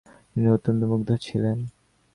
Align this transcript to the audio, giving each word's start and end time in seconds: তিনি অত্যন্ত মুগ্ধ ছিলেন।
তিনি 0.31 0.47
অত্যন্ত 0.49 0.81
মুগ্ধ 0.83 1.09
ছিলেন। 1.21 1.57